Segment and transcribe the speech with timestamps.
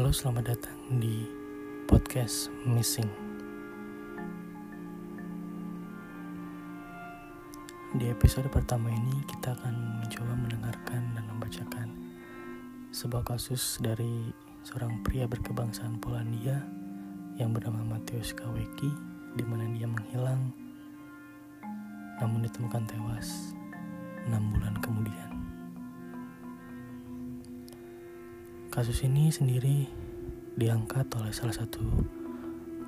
[0.00, 1.28] Halo, selamat datang di
[1.84, 3.12] podcast Missing.
[8.00, 11.92] Di episode pertama ini kita akan mencoba mendengarkan dan membacakan
[12.96, 14.32] sebuah kasus dari
[14.64, 16.64] seorang pria berkebangsaan Polandia
[17.36, 18.88] yang bernama Mateusz Kaweki
[19.36, 20.48] di mana dia menghilang
[22.24, 23.52] namun ditemukan tewas
[24.24, 25.29] enam bulan kemudian.
[28.70, 29.82] Kasus ini sendiri
[30.54, 31.82] diangkat oleh salah satu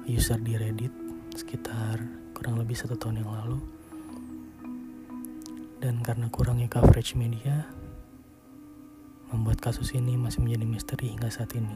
[0.06, 0.94] user di Reddit
[1.34, 1.98] sekitar
[2.30, 3.58] kurang lebih satu tahun yang lalu.
[5.82, 7.66] Dan karena kurangnya coverage media,
[9.34, 11.74] membuat kasus ini masih menjadi misteri hingga saat ini.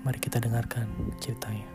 [0.00, 0.88] Mari kita dengarkan
[1.20, 1.68] ceritanya.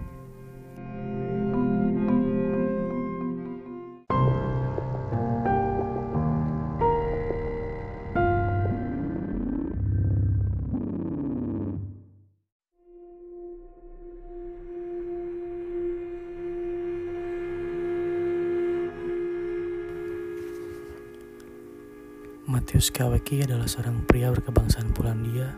[22.53, 25.57] Mateusz Kaweki adalah seorang pria berkebangsaan Polandia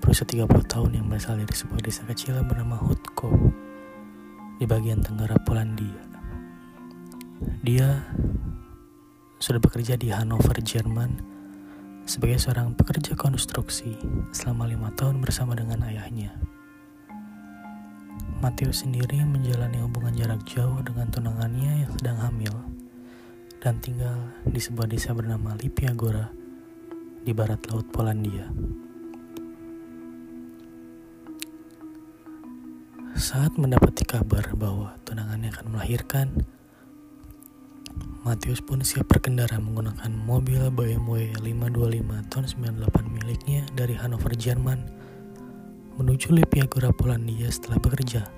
[0.00, 3.28] berusia 30 tahun yang berasal dari sebuah desa kecil bernama Hutko
[4.56, 6.00] di bagian tenggara Polandia.
[7.60, 8.08] Dia
[9.36, 11.20] sudah bekerja di Hanover, Jerman
[12.08, 13.92] sebagai seorang pekerja konstruksi
[14.32, 16.32] selama lima tahun bersama dengan ayahnya.
[18.40, 22.73] Matthew sendiri menjalani hubungan jarak jauh dengan tunangannya yang sedang hamil
[23.64, 26.28] dan tinggal di sebuah desa bernama Lipiagora
[27.24, 28.44] di barat laut Polandia.
[33.16, 36.44] Saat mendapati kabar bahwa tunangannya akan melahirkan,
[38.20, 42.44] Matius pun siap berkendara menggunakan mobil BMW 525 tahun
[42.84, 44.84] 98 miliknya dari Hanover, Jerman
[45.96, 48.28] menuju Lipiagora, Polandia setelah bekerja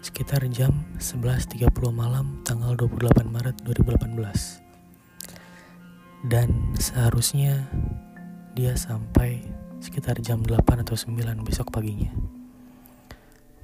[0.00, 4.59] sekitar jam 11.30 malam tanggal 28 Maret 2018.
[6.20, 7.64] Dan seharusnya
[8.52, 9.40] dia sampai
[9.80, 12.12] sekitar jam 8 atau 9 besok paginya.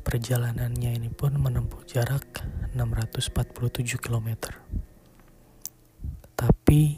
[0.01, 2.25] Perjalanannya ini pun menempuh jarak
[2.73, 4.57] 647 km.
[6.33, 6.97] Tapi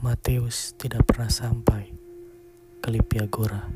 [0.00, 1.92] Mateus tidak pernah sampai
[2.80, 3.66] ke Lipiagora.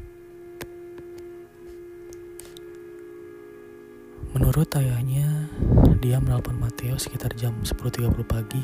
[4.30, 5.50] Menurut ayahnya,
[5.98, 8.62] dia menelpon Matteo sekitar jam 10.30 pagi,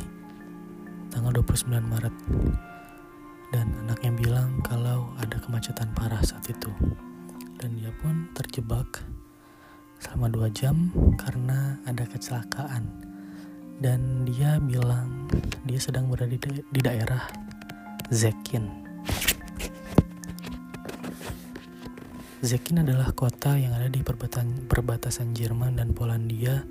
[1.17, 2.13] tanggal 29 Maret.
[3.49, 6.69] Dan anaknya bilang kalau ada kemacetan parah saat itu.
[7.57, 9.01] Dan dia pun terjebak
[9.97, 12.85] selama dua jam karena ada kecelakaan.
[13.81, 15.25] Dan dia bilang
[15.65, 17.25] dia sedang berada di, di daerah
[18.13, 18.85] Zekin
[22.45, 26.63] Zekin adalah kota yang ada di perbatasan, perbatasan Jerman dan Polandia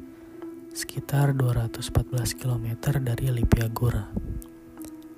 [0.72, 2.68] sekitar 214 km
[3.04, 4.35] dari Lipiagora.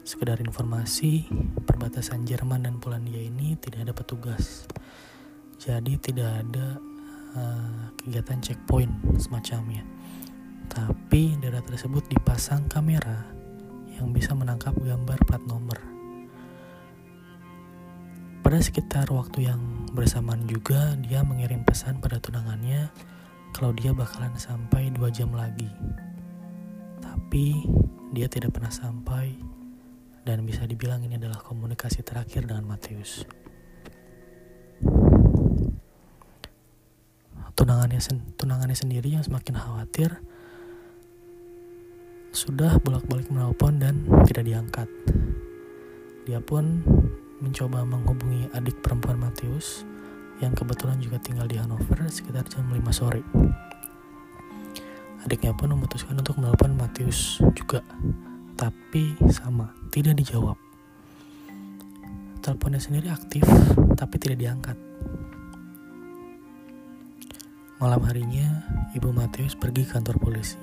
[0.08, 1.28] Sekedar informasi,
[1.68, 4.64] perbatasan Jerman dan Polandia ini tidak ada petugas.
[5.60, 6.80] Jadi tidak ada
[7.36, 9.84] uh, kegiatan checkpoint semacamnya.
[10.72, 13.28] Tapi daerah tersebut dipasang kamera
[14.00, 15.98] yang bisa menangkap gambar plat nomor
[18.48, 19.60] pada sekitar waktu yang
[19.92, 22.88] bersamaan juga dia mengirim pesan pada tunangannya
[23.52, 25.68] kalau dia bakalan sampai dua jam lagi.
[27.04, 27.60] Tapi
[28.16, 29.57] dia tidak pernah sampai
[30.28, 33.24] dan bisa dibilang ini adalah komunikasi terakhir dengan Matius.
[37.56, 40.20] Tunangannya, sen tunangannya sendiri yang semakin khawatir
[42.36, 44.92] sudah bolak-balik menelpon dan tidak diangkat.
[46.28, 46.84] Dia pun
[47.40, 49.88] mencoba menghubungi adik perempuan Matius
[50.44, 53.24] yang kebetulan juga tinggal di Hanover sekitar jam 5 sore.
[55.26, 57.82] Adiknya pun memutuskan untuk menelpon Matius juga,
[58.54, 60.58] tapi sama, tidak dijawab.
[62.44, 63.44] Teleponnya sendiri aktif,
[64.00, 64.78] tapi tidak diangkat.
[67.78, 68.64] Malam harinya,
[68.98, 70.58] ibu Matius pergi ke kantor polisi.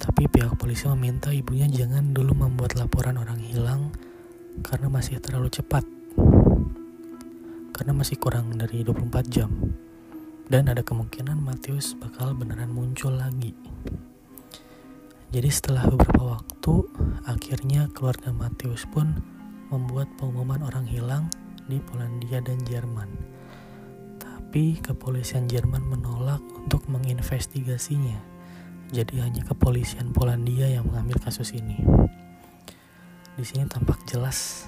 [0.00, 3.90] Tapi pihak polisi meminta ibunya jangan dulu membuat laporan orang hilang
[4.62, 5.86] karena masih terlalu cepat
[7.80, 9.48] karena masih kurang dari 24 jam
[10.52, 13.56] dan ada kemungkinan Matius bakal beneran muncul lagi
[15.30, 16.90] jadi setelah beberapa waktu
[17.22, 19.14] akhirnya keluarga Matius pun
[19.70, 21.30] membuat pengumuman orang hilang
[21.70, 23.06] di Polandia dan Jerman.
[24.18, 28.18] Tapi kepolisian Jerman menolak untuk menginvestigasinya.
[28.90, 31.78] Jadi hanya kepolisian Polandia yang mengambil kasus ini.
[33.38, 34.66] Di sini tampak jelas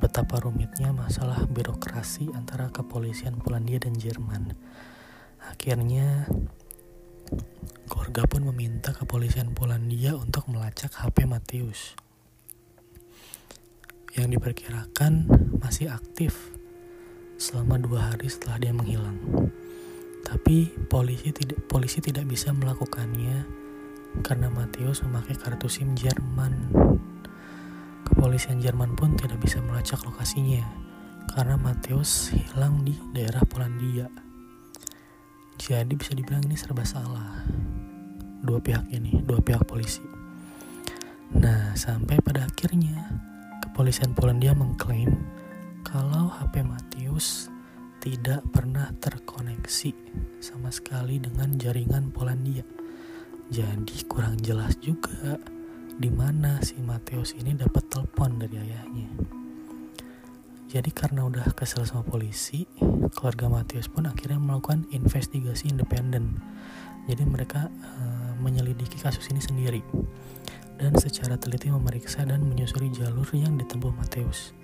[0.00, 4.56] betapa rumitnya masalah birokrasi antara kepolisian Polandia dan Jerman.
[5.44, 6.24] Akhirnya
[7.86, 11.96] keluarga pun meminta kepolisian Polandia untuk melacak HP Matius
[14.12, 16.52] yang diperkirakan masih aktif
[17.40, 19.16] selama dua hari setelah dia menghilang.
[20.22, 23.44] Tapi polisi tidak polisi tidak bisa melakukannya
[24.20, 26.72] karena Matius memakai kartu SIM Jerman.
[28.04, 30.62] Kepolisian Jerman pun tidak bisa melacak lokasinya
[31.32, 34.31] karena Matius hilang di daerah Polandia.
[35.62, 37.38] Jadi bisa dibilang ini serba salah.
[38.42, 40.02] Dua pihak ini, dua pihak polisi.
[41.38, 43.22] Nah, sampai pada akhirnya
[43.62, 45.22] kepolisian Polandia mengklaim
[45.86, 47.46] kalau HP Matius
[48.02, 49.94] tidak pernah terkoneksi
[50.42, 52.66] sama sekali dengan jaringan Polandia.
[53.46, 55.38] Jadi kurang jelas juga
[55.94, 59.41] di mana si Mateus ini dapat telepon dari ayahnya.
[60.72, 62.64] Jadi karena udah kesel sama polisi,
[63.12, 66.40] keluarga Matius pun akhirnya melakukan investigasi independen.
[67.04, 69.84] Jadi mereka uh, menyelidiki kasus ini sendiri.
[70.80, 74.56] Dan secara teliti memeriksa dan menyusuri jalur yang ditempuh Mateus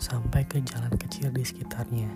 [0.00, 2.08] sampai ke jalan kecil di sekitarnya.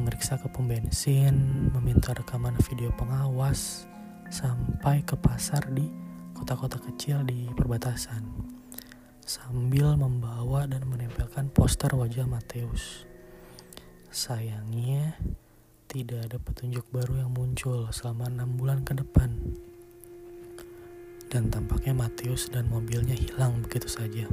[0.00, 3.84] Memeriksa ke pom bensin, meminta rekaman video pengawas,
[4.32, 5.84] sampai ke pasar di
[6.32, 8.24] kota-kota kecil di perbatasan,
[9.30, 13.06] sambil membawa dan menempelkan poster wajah Mateus.
[14.10, 15.22] Sayangnya,
[15.86, 19.30] tidak ada petunjuk baru yang muncul selama enam bulan ke depan.
[21.30, 24.26] Dan tampaknya Mateus dan mobilnya hilang begitu saja.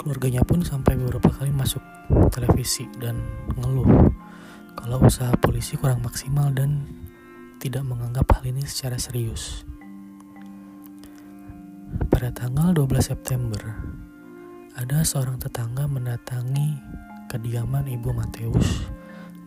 [0.00, 1.84] Keluarganya pun sampai beberapa kali masuk
[2.32, 3.20] televisi dan
[3.60, 4.08] ngeluh
[4.72, 6.88] kalau usaha polisi kurang maksimal dan
[7.60, 9.68] tidak menganggap hal ini secara serius.
[12.08, 13.60] Pada tanggal 12 September,
[14.80, 16.80] ada seorang tetangga mendatangi
[17.28, 18.88] kediaman Ibu Mateus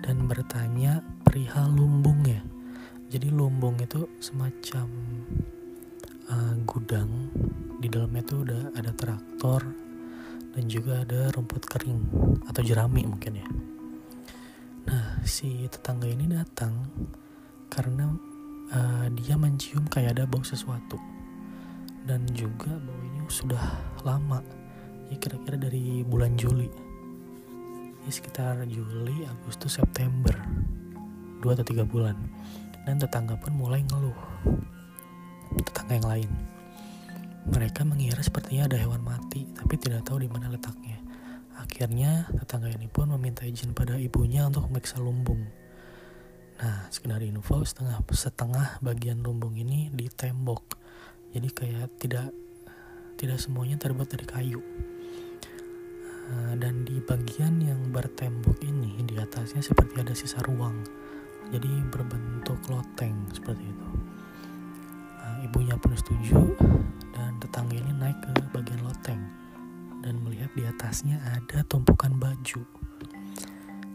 [0.06, 2.46] dan bertanya perihal lumbungnya.
[3.10, 4.86] Jadi lumbung itu semacam
[6.30, 7.10] uh, gudang
[7.82, 9.62] di dalamnya itu udah ada traktor
[10.54, 12.02] dan juga ada rumput kering
[12.46, 13.48] atau jerami mungkin ya.
[14.86, 16.94] Nah, si tetangga ini datang
[17.74, 18.14] karena
[18.70, 21.02] uh, dia mencium kayak ada bau sesuatu.
[22.06, 23.64] Dan juga bau ini sudah
[24.06, 24.38] lama.
[25.10, 26.70] Ya kira-kira dari bulan Juli.
[28.06, 30.38] Ya sekitar Juli, Agustus, September.
[31.42, 32.14] Dua atau tiga bulan.
[32.86, 34.20] Dan tetangga pun mulai ngeluh.
[35.66, 36.32] Tetangga yang lain
[37.44, 40.96] mereka mengira sepertinya ada hewan mati, tapi tidak tahu di mana letaknya.
[41.60, 45.44] Akhirnya, tetangga ini pun meminta izin pada ibunya untuk memeriksa lumbung.
[46.62, 50.78] Nah, sekedar info, setengah setengah bagian lumbung ini di tembok.
[51.34, 52.30] Jadi kayak tidak
[53.18, 54.62] tidak semuanya terbuat dari kayu.
[56.24, 60.86] Uh, dan di bagian yang bertembok ini di atasnya seperti ada sisa ruang.
[61.50, 63.90] Jadi berbentuk loteng seperti itu.
[65.20, 66.54] Uh, ibunya pun setuju
[67.18, 69.22] dan tetangga ini naik ke bagian loteng
[70.04, 72.62] dan melihat di atasnya ada tumpukan baju.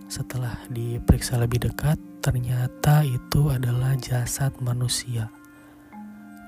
[0.08, 5.30] Setelah diperiksa lebih dekat, ternyata itu adalah jasad manusia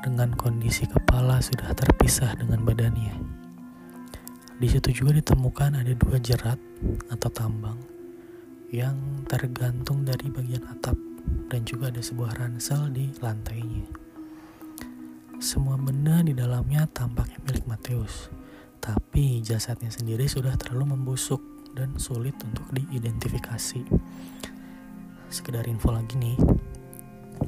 [0.01, 3.15] dengan kondisi kepala sudah terpisah dengan badannya.
[4.61, 6.61] Di situ juga ditemukan ada dua jerat
[7.09, 7.81] atau tambang
[8.71, 10.97] yang tergantung dari bagian atap
[11.49, 13.87] dan juga ada sebuah ransel di lantainya.
[15.41, 18.29] Semua benda di dalamnya tampaknya milik Mateus,
[18.85, 21.41] tapi jasadnya sendiri sudah terlalu membusuk
[21.73, 23.83] dan sulit untuk diidentifikasi.
[25.31, 26.35] Sekedar info lagi nih,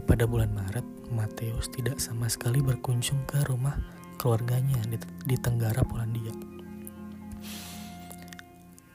[0.06, 3.74] pada bulan Maret, Mateus tidak sama sekali berkunjung ke rumah
[4.22, 4.94] keluarganya di,
[5.26, 6.30] di Tenggara Polandia.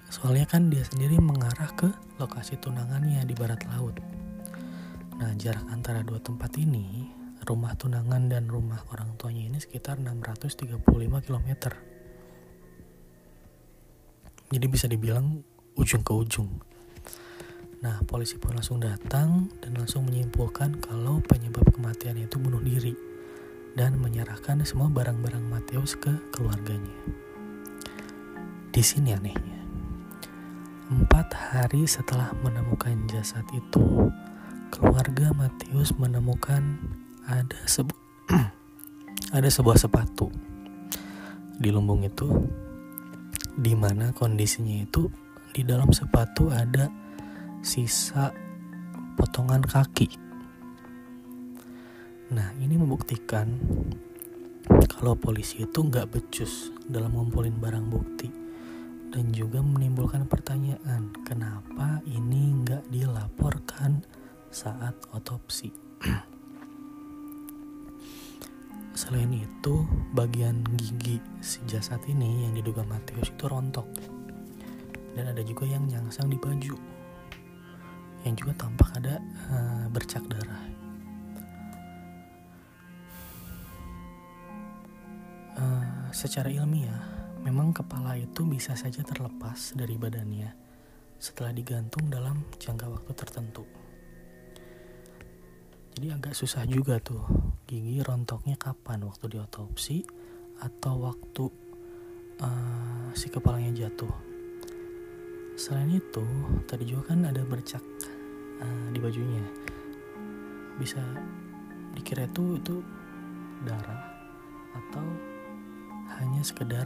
[0.08, 4.00] Soalnya kan dia sendiri mengarah ke lokasi tunangannya di barat laut.
[5.20, 7.12] Nah, jarak antara dua tempat ini
[7.44, 10.79] rumah tunangan dan rumah orang tuanya ini sekitar 635
[11.27, 11.50] km.
[14.48, 15.44] Jadi bisa dibilang
[15.75, 16.50] ujung ke ujung.
[17.78, 22.98] Nah, polisi pun langsung datang dan langsung menyimpulkan kalau penyebab kematian itu bunuh diri
[23.78, 26.98] dan menyerahkan semua barang-barang Mateus ke keluarganya.
[28.74, 29.62] Di sini anehnya,
[30.90, 34.10] empat hari setelah menemukan jasad itu,
[34.74, 36.82] keluarga Matius menemukan
[37.30, 37.94] ada sebu
[39.38, 40.34] ada sebuah sepatu
[41.58, 42.30] di lumbung itu
[43.58, 45.10] di mana kondisinya itu
[45.54, 47.07] di dalam sepatu ada
[47.68, 48.32] sisa
[49.20, 50.08] potongan kaki.
[52.32, 53.60] Nah, ini membuktikan
[54.88, 58.32] kalau polisi itu nggak becus dalam ngumpulin barang bukti
[59.12, 64.00] dan juga menimbulkan pertanyaan kenapa ini nggak dilaporkan
[64.48, 65.68] saat otopsi.
[68.96, 69.84] Selain itu,
[70.16, 73.92] bagian gigi si jasad ini yang diduga Matius itu rontok.
[75.14, 76.87] Dan ada juga yang nyangsang di baju.
[78.26, 79.22] Yang juga tampak ada
[79.52, 80.64] uh, bercak darah.
[85.58, 87.02] Uh, secara ilmiah,
[87.42, 90.54] memang kepala itu bisa saja terlepas dari badannya
[91.18, 93.66] setelah digantung dalam jangka waktu tertentu.
[95.98, 97.26] Jadi agak susah juga tuh
[97.66, 100.06] gigi rontoknya kapan waktu diotopsi
[100.62, 101.50] atau waktu
[102.38, 104.14] uh, si kepalanya jatuh.
[105.58, 106.22] Selain itu,
[106.70, 107.82] tadi juga kan ada bercak
[108.62, 109.44] uh, di bajunya.
[110.78, 111.02] Bisa
[111.98, 112.76] dikira itu itu
[113.66, 114.14] darah
[114.78, 115.06] atau
[116.22, 116.86] hanya sekedar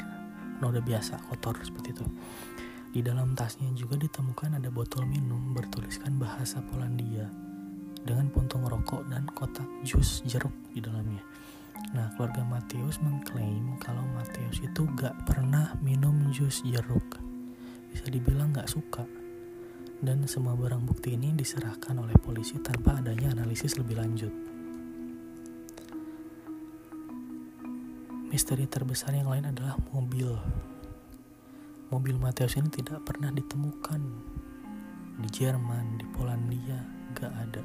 [0.63, 2.05] noda biasa kotor seperti itu.
[2.91, 7.31] Di dalam tasnya juga ditemukan ada botol minum bertuliskan bahasa Polandia
[8.03, 11.23] dengan puntung rokok dan kotak jus jeruk di dalamnya.
[11.91, 17.19] Nah, keluarga Matius mengklaim kalau Matius itu gak pernah minum jus jeruk.
[17.91, 19.03] Bisa dibilang gak suka.
[20.01, 24.33] Dan semua barang bukti ini diserahkan oleh polisi tanpa adanya analisis lebih lanjut.
[28.33, 30.33] Misteri terbesar yang lain adalah mobil.
[31.93, 34.01] Mobil Matius ini tidak pernah ditemukan
[35.21, 36.81] di Jerman, di Polandia,
[37.13, 37.61] gak ada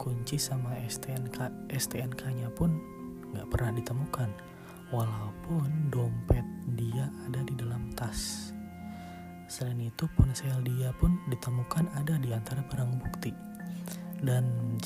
[0.00, 2.72] kunci sama STNK STNK-nya pun
[3.36, 4.32] nggak pernah ditemukan
[4.96, 8.50] walaupun dompet dia ada di dalam tas
[9.50, 13.34] selain itu ponsel dia pun ditemukan ada di antara barang bukti.
[14.22, 14.78] Dan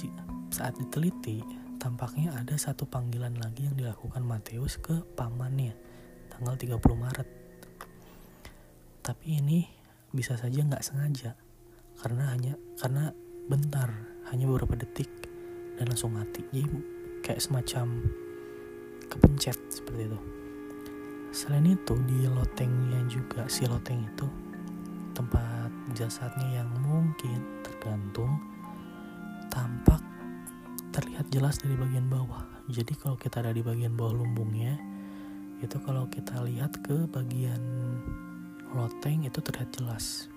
[0.49, 1.45] saat diteliti
[1.77, 5.77] tampaknya ada satu panggilan lagi yang dilakukan Mateus ke pamannya
[6.33, 7.29] tanggal 30 Maret.
[9.05, 9.69] Tapi ini
[10.09, 11.37] bisa saja nggak sengaja
[12.01, 13.13] karena hanya karena
[13.45, 13.93] bentar
[14.33, 15.13] hanya beberapa detik
[15.77, 16.41] dan langsung mati.
[16.49, 16.65] Jadi
[17.21, 18.01] kayak semacam
[19.13, 20.21] kepencet seperti itu.
[21.35, 24.44] Selain itu di lotengnya juga si loteng itu
[25.15, 28.43] tempat jasadnya yang mungkin tergantung
[29.49, 30.03] tampak
[30.91, 34.77] terlihat jelas dari bagian bawah jadi kalau kita ada di bagian bawah lumbungnya
[35.63, 37.63] itu kalau kita lihat ke bagian
[38.75, 40.29] loteng itu terlihat jelas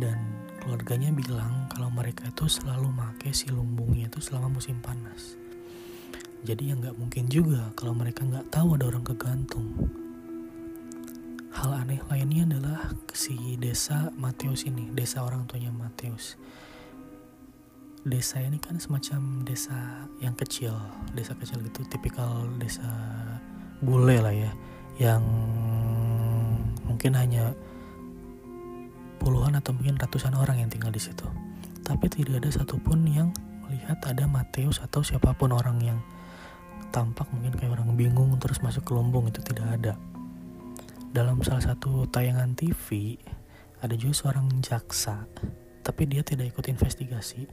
[0.00, 0.16] dan
[0.60, 5.36] keluarganya bilang kalau mereka itu selalu make si lumbungnya itu selama musim panas.
[6.40, 9.68] Jadi ya nggak mungkin juga kalau mereka nggak tahu ada orang kegantung.
[11.50, 16.38] Hal aneh lainnya adalah si desa Mateus ini, desa orang tuanya Mateus.
[18.06, 20.72] Desa ini kan semacam desa yang kecil,
[21.12, 22.86] desa kecil gitu, tipikal desa
[23.82, 24.52] bule lah ya,
[25.02, 25.26] yang
[26.86, 27.50] mungkin hanya
[29.18, 31.26] puluhan atau mungkin ratusan orang yang tinggal di situ.
[31.82, 33.34] Tapi tidak ada satupun yang
[33.66, 35.98] melihat ada Mateus atau siapa pun orang yang
[36.94, 39.92] tampak mungkin kayak orang bingung terus masuk ke lumbung itu tidak ada.
[41.10, 43.18] Dalam salah satu tayangan TV
[43.82, 45.26] ada juga seorang jaksa,
[45.82, 47.50] tapi dia tidak ikut investigasi.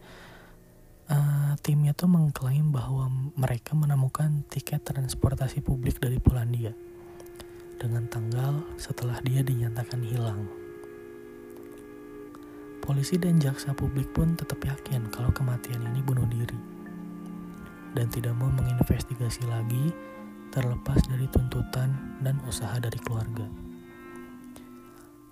[1.10, 6.76] Uh, timnya tuh mengklaim bahwa mereka menemukan tiket transportasi publik dari Polandia
[7.82, 10.46] dengan tanggal setelah dia dinyatakan hilang.
[12.86, 16.78] Polisi dan jaksa publik pun tetap yakin kalau kematian ini bunuh diri
[17.98, 19.90] dan tidak mau menginvestigasi lagi
[20.54, 23.48] terlepas dari tuntutan dan usaha dari keluarga.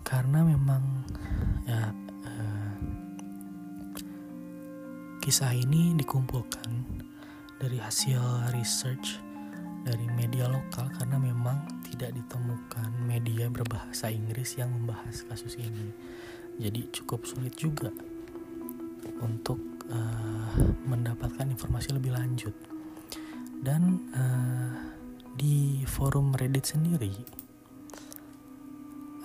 [0.06, 0.84] Karena memang
[1.66, 1.90] ya
[2.30, 2.76] eh,
[5.22, 6.70] kisah ini dikumpulkan
[7.58, 9.18] dari hasil research
[9.86, 15.94] dari media lokal karena memang tidak ditemukan media berbahasa Inggris yang membahas kasus ini
[16.58, 17.92] jadi cukup sulit juga
[19.22, 19.60] untuk
[19.92, 20.56] uh,
[20.88, 22.56] mendapatkan informasi lebih lanjut
[23.62, 24.95] dan uh,
[25.36, 27.12] di forum Reddit sendiri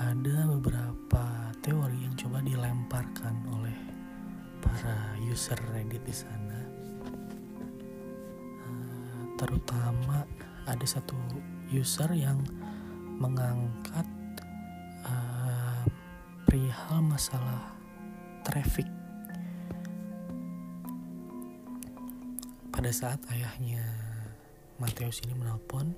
[0.02, 3.78] ada beberapa teori yang coba dilemparkan oleh
[4.58, 6.60] para user Reddit di sana.
[8.66, 10.26] Uh, terutama
[10.66, 11.14] ada satu
[11.70, 12.42] user yang
[13.20, 14.08] mengangkat
[16.50, 17.62] perihal masalah
[18.42, 18.90] traffic.
[22.74, 24.09] Pada saat ayahnya
[24.80, 25.92] Mateus ini menelpon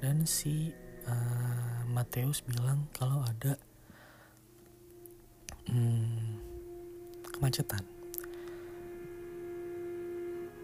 [0.00, 0.72] dan si
[1.04, 3.60] uh, Mateus bilang kalau ada
[5.68, 6.40] hmm,
[7.36, 7.84] kemacetan.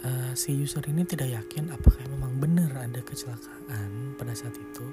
[0.00, 4.85] Uh, si user ini tidak yakin apakah memang benar ada kecelakaan pada saat itu.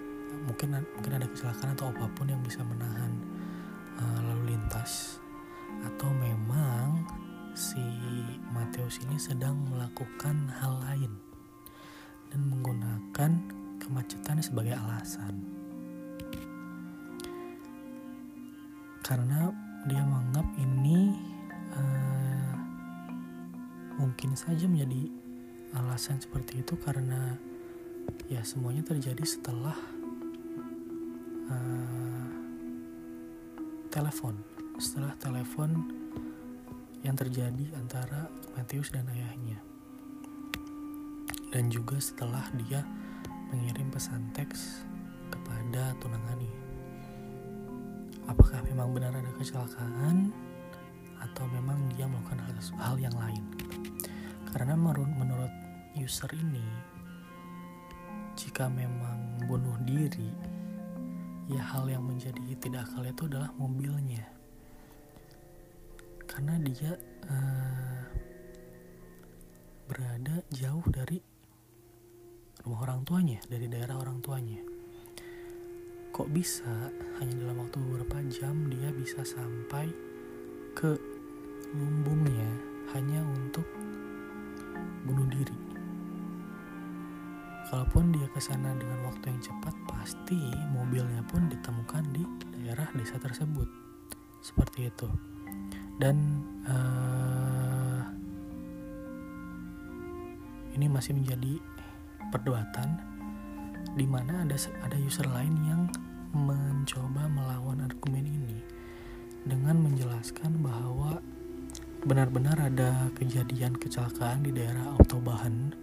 [0.44, 3.16] Mungkin mungkin ada kecelakaan atau apa pun yang bisa menahan
[3.96, 5.24] uh, lalu lintas.
[5.88, 7.08] Atau memang
[7.56, 7.84] si
[8.52, 11.27] Mateus ini sedang melakukan hal lain
[12.34, 13.32] dan menggunakan
[13.80, 15.40] kemacetan sebagai alasan
[19.06, 19.56] karena
[19.88, 21.16] dia menganggap ini
[21.72, 22.56] uh,
[23.96, 25.08] mungkin saja menjadi
[25.80, 27.40] alasan seperti itu karena
[28.28, 29.76] ya semuanya terjadi setelah
[31.48, 32.28] uh,
[33.88, 34.36] telepon
[34.78, 35.74] setelah telepon
[37.02, 39.58] yang terjadi antara Matius dan ayahnya.
[41.54, 42.84] Dan juga setelah dia
[43.52, 44.84] mengirim pesan teks
[45.32, 46.52] kepada tunangani.
[48.28, 50.36] Apakah memang benar ada kecelakaan
[51.18, 53.44] atau memang dia melakukan hal, hal yang lain?
[54.52, 55.52] Karena menurut
[55.96, 56.68] user ini,
[58.36, 60.30] jika memang bunuh diri,
[61.48, 64.38] ya hal yang menjadi tidak akal itu adalah mobilnya
[66.38, 66.94] karena dia
[67.34, 68.04] uh,
[69.90, 71.18] berada jauh dari
[72.68, 74.60] rumah orang tuanya, dari daerah orang tuanya.
[76.12, 76.92] Kok bisa
[77.24, 79.88] hanya dalam waktu beberapa jam dia bisa sampai
[80.76, 81.00] ke
[81.72, 82.52] lumbungnya
[82.92, 83.64] hanya untuk
[85.08, 85.56] bunuh diri?
[87.72, 90.36] Kalaupun dia ke sana dengan waktu yang cepat, pasti
[90.76, 93.72] mobilnya pun ditemukan di daerah desa tersebut.
[94.44, 95.08] Seperti itu
[96.04, 98.04] dan uh,
[100.76, 101.77] ini masih menjadi
[102.30, 103.00] perdebatan
[103.98, 105.82] di mana ada ada user lain yang
[106.36, 108.60] mencoba melawan argumen ini
[109.48, 111.24] dengan menjelaskan bahwa
[112.06, 115.74] benar-benar ada kejadian kecelakaan di daerah Autobahn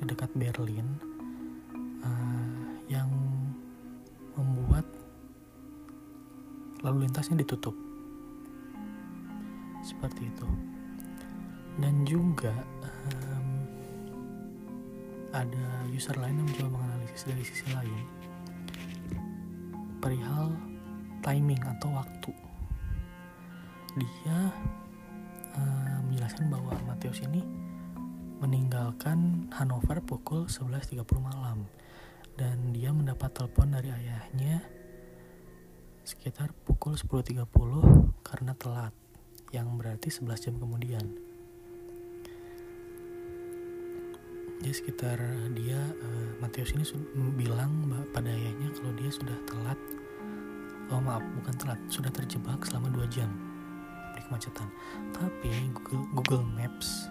[0.00, 0.88] di dekat Berlin
[2.02, 3.08] uh, yang
[4.34, 4.84] membuat
[6.82, 7.76] lalu lintasnya ditutup.
[9.86, 10.48] Seperti itu.
[11.78, 12.52] Dan juga
[15.32, 18.04] ada user lain yang mencoba menganalisis dari sisi lain.
[19.98, 20.52] Perihal
[21.24, 22.32] timing atau waktu.
[23.96, 24.38] Dia
[25.56, 27.40] uh, menjelaskan bahwa Matius ini
[28.44, 31.64] meninggalkan Hanover pukul 11.30 malam.
[32.32, 34.64] Dan dia mendapat telepon dari ayahnya
[36.02, 37.46] sekitar pukul 10.30
[38.26, 38.94] karena telat
[39.54, 41.31] yang berarti 11 jam kemudian.
[44.62, 45.18] Jadi sekitar
[45.58, 46.86] dia uh, Matius ini
[47.34, 47.82] bilang
[48.14, 49.74] pada ayahnya kalau dia sudah telat.
[50.86, 53.26] Oh maaf bukan telat sudah terjebak selama dua jam
[54.14, 54.70] di kemacetan.
[55.10, 57.10] Tapi Google, Google Maps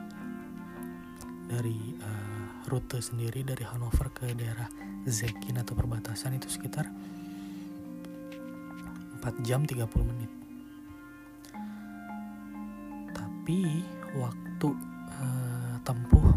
[1.52, 4.72] dari uh, rute sendiri dari Hanover ke daerah
[5.04, 9.76] Zekin atau perbatasan itu sekitar 4 jam 30
[10.08, 10.32] menit.
[13.12, 13.84] Tapi
[14.16, 14.68] waktu
[15.20, 16.32] uh, tempuh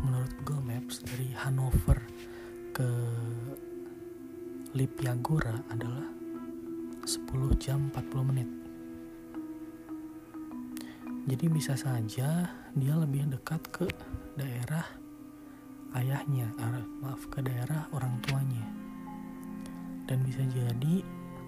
[1.44, 2.00] Hanover
[2.72, 2.88] ke
[4.74, 6.08] Lipiagora adalah
[7.04, 8.48] 10 jam 40 menit
[11.24, 13.86] jadi bisa saja dia lebih dekat ke
[14.40, 14.84] daerah
[15.94, 18.64] ayahnya uh, maaf ke daerah orang tuanya
[20.04, 21.04] dan bisa jadi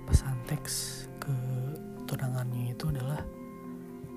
[0.06, 1.34] pesan teks ke
[2.06, 3.20] tunangannya itu adalah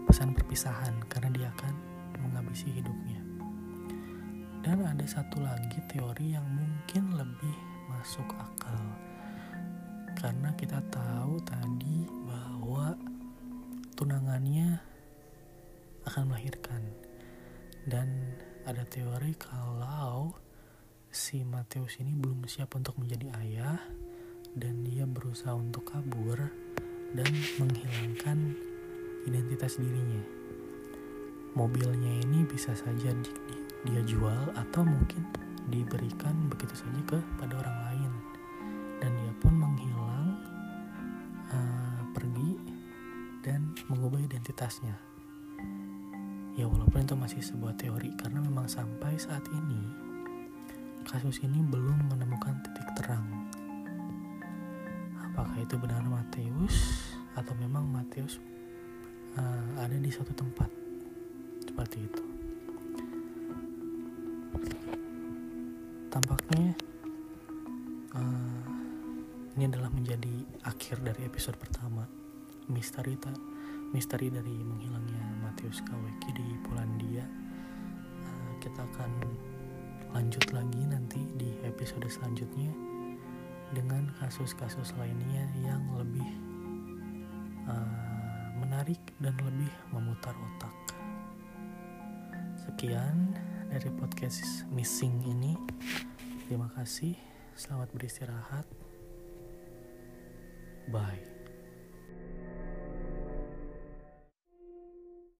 [0.05, 1.73] pesan perpisahan karena dia akan
[2.21, 3.28] menghabisi hidupnya.
[4.59, 7.55] Dan ada satu lagi teori yang mungkin lebih
[7.87, 8.83] masuk akal.
[10.19, 12.93] Karena kita tahu tadi bahwa
[13.95, 14.79] tunangannya
[16.07, 16.83] akan melahirkan.
[17.87, 18.35] Dan
[18.67, 20.35] ada teori kalau
[21.09, 23.81] si Mateus ini belum siap untuk menjadi ayah
[24.53, 26.37] dan dia berusaha untuk kabur
[27.17, 28.53] dan menghilangkan
[29.25, 30.21] identitas dirinya.
[31.57, 33.31] Mobilnya ini bisa saja di,
[33.87, 35.23] dia jual atau mungkin
[35.69, 38.11] diberikan begitu saja kepada orang lain.
[38.99, 40.29] Dan dia pun menghilang
[41.47, 42.59] uh, pergi
[43.45, 44.95] dan mengubah identitasnya.
[46.59, 50.09] Ya walaupun itu masih sebuah teori karena memang sampai saat ini
[51.07, 53.25] kasus ini belum menemukan titik terang.
[55.23, 56.75] Apakah itu benar Mateus
[57.39, 58.43] atau memang Mateus
[59.39, 60.67] uh, ada di suatu tempat?
[61.63, 62.28] Seperti itu.
[66.09, 66.73] Tampaknya
[68.17, 68.61] uh,
[69.55, 70.35] ini adalah menjadi
[70.65, 72.07] akhir dari episode pertama
[72.69, 73.37] misteri tak
[73.93, 77.25] misteri dari menghilangnya Matius Kaweki di Polandia.
[78.25, 79.11] Uh, kita akan
[80.13, 82.73] lanjut lagi nanti di episode selanjutnya
[83.73, 86.25] dengan kasus-kasus lainnya yang lebih
[87.69, 90.73] uh, menarik dan lebih memutar otak.
[92.65, 93.37] Sekian
[93.69, 95.53] dari podcast missing ini.
[96.49, 97.13] Terima kasih.
[97.53, 98.65] Selamat beristirahat.
[100.89, 101.38] Bye.